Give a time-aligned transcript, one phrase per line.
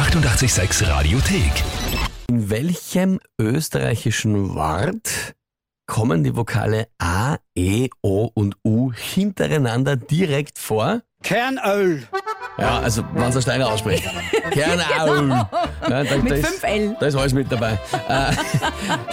[0.00, 1.52] 886 Radiothek.
[2.30, 5.34] In welchem österreichischen Wort
[5.86, 11.02] kommen die Vokale A, E, O und U hintereinander direkt vor?
[11.22, 12.08] Kernöl.
[12.58, 14.04] Ja, also, wenn es Steiner ausspricht.
[14.50, 15.24] Kernau.
[15.24, 15.48] Ja,
[15.88, 16.96] da, da Mit ist, 5 L.
[17.00, 17.78] Da ist alles mit dabei.
[18.08, 18.32] Äh,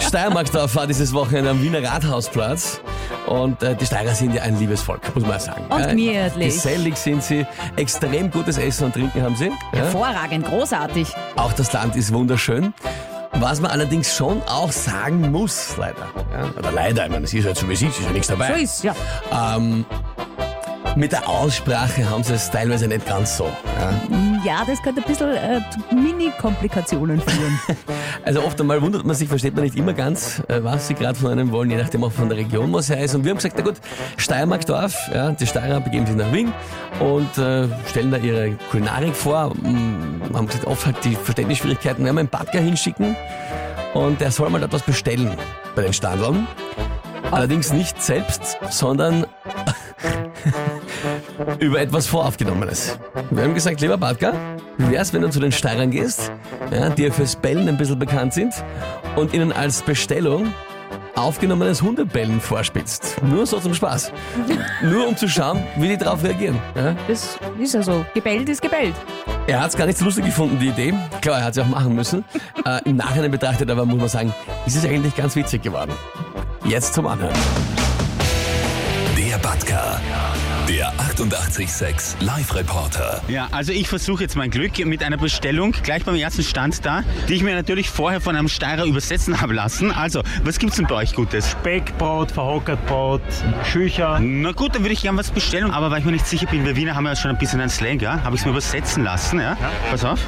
[0.00, 2.80] Steiermarksdorf war dieses Wochenende am Wiener Rathausplatz.
[3.26, 5.64] Und äh, die Steirer sind ja ein liebes Volk, muss man sagen.
[5.70, 6.54] Und ja, gemütlich.
[6.54, 7.46] Gesellig sind sie,
[7.76, 9.46] extrem gutes Essen und Trinken haben sie.
[9.46, 9.78] Ja.
[9.80, 11.08] Hervorragend, großartig.
[11.36, 12.74] Auch das Land ist wunderschön.
[13.32, 16.06] Was man allerdings schon auch sagen muss, leider.
[16.32, 18.26] Ja, oder leider, ich meine, es ist halt so wie es ist, ist ja nichts
[18.28, 18.60] So dabei.
[18.60, 18.94] ist ja.
[19.30, 19.84] Ähm,
[20.96, 23.44] mit der Aussprache haben sie es teilweise nicht ganz so.
[23.44, 23.92] Ja.
[24.44, 27.60] Ja, das könnte ein bisschen äh, zu Mini-Komplikationen führen.
[28.24, 31.18] Also oft einmal wundert man sich, versteht man nicht immer ganz, äh, was sie gerade
[31.18, 33.14] von einem wollen, je nachdem auch von der Region, was er ist.
[33.14, 33.76] Und wir haben gesagt, na gut,
[34.18, 36.52] Steiermarkdorf, ja, die Steirer begeben sich nach Wien
[37.00, 39.54] und äh, stellen da ihre Kulinarik vor.
[39.54, 43.16] Mm, haben gesagt, oft halt die Verständnisschwierigkeiten, werden wir einen Badger hinschicken
[43.94, 45.30] und der soll mal etwas bestellen
[45.74, 46.46] bei den Standeln.
[47.30, 49.26] Allerdings nicht selbst, sondern
[51.58, 52.98] über etwas Voraufgenommenes.
[53.30, 54.34] Wir haben gesagt, lieber Badger,
[54.76, 56.30] wie wär's, wenn du zu den Steirern gehst,
[56.70, 58.54] ja, die ja fürs Bellen ein bisschen bekannt sind,
[59.16, 60.52] und ihnen als Bestellung
[61.16, 63.16] aufgenommenes Hundebellen vorspitzt.
[63.22, 64.12] Nur so zum Spaß.
[64.82, 66.58] Nur um zu schauen, wie die darauf reagieren.
[66.76, 66.94] Ja.
[67.08, 68.04] Das ist ja so.
[68.14, 68.94] Gebellt ist gebellt.
[69.46, 70.94] Er hat es gar nicht so lustig gefunden, die Idee.
[71.20, 72.24] Klar, er hat sie auch machen müssen.
[72.64, 74.34] Äh, Im Nachhinein betrachtet aber, muss man sagen,
[74.66, 75.92] ist es eigentlich ganz witzig geworden.
[76.64, 77.34] Jetzt zum Anhören.
[79.28, 80.00] Der Batka.
[80.66, 83.20] Der 886 Live-Reporter.
[83.28, 87.02] Ja, also ich versuche jetzt mein Glück mit einer Bestellung gleich beim ersten Stand da,
[87.28, 89.92] die ich mir natürlich vorher von einem Steirer übersetzen habe lassen.
[89.92, 91.50] Also, was gibt's denn bei euch Gutes?
[91.50, 93.20] Speckbrot, Verhockertbrot,
[93.70, 94.18] Schücher.
[94.18, 96.64] Na gut, dann würde ich gern was bestellen, aber weil ich mir nicht sicher bin,
[96.64, 98.24] wir Wiener haben ja schon ein bisschen einen Slang, ja?
[98.24, 99.58] Habe ich es mir übersetzen lassen, ja?
[99.90, 100.20] Pass auf.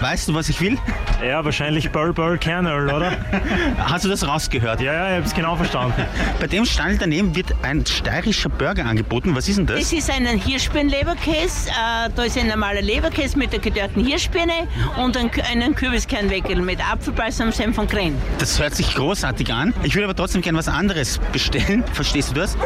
[0.00, 0.78] Weißt du, was ich will?
[1.24, 3.12] Ja, wahrscheinlich Burr Burr Kernöl, oder?
[3.78, 4.80] Hast du das rausgehört?
[4.80, 6.04] Ja, ja, ich hab's genau verstanden.
[6.38, 9.34] Bei dem Stand daneben wird ein steirischer Burger angeboten.
[9.34, 9.80] Was ist denn das?
[9.80, 11.70] Das ist ein Hirschbirnenleberkäse.
[11.70, 16.80] Äh, da ist ein normaler Leberkäse mit der gedörrten Hirschbirne und ein, einen Kürbiskernweckel mit
[16.80, 18.14] Apfelbalsam, Senf und Creme.
[18.38, 19.74] Das hört sich großartig an.
[19.82, 21.84] Ich würde aber trotzdem gern was anderes bestellen.
[21.92, 22.56] Verstehst du das?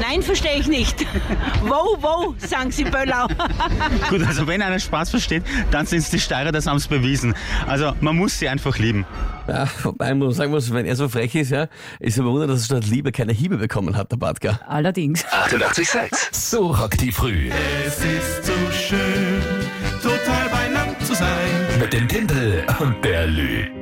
[0.00, 1.06] Nein, verstehe ich nicht.
[1.62, 3.28] Wow, wow, sagen sie Böllau.
[4.08, 7.34] Gut, also wenn einer Spaß versteht, dann sind es die Steirer, das haben es bewiesen.
[7.66, 9.06] Also man muss sie einfach lieben.
[9.48, 12.60] Ja, wobei man sagen muss, wenn er so frech ist, ja, ist er wundert, dass
[12.60, 14.60] er statt Liebe keine Hiebe bekommen hat, der Badger.
[14.66, 15.24] Allerdings.
[15.30, 16.10] 886.
[16.32, 17.50] So rockt die früh.
[17.86, 19.42] Es ist so schön,
[20.02, 21.28] total beieinander zu sein.
[21.80, 23.81] Mit dem Tempel und der Lü.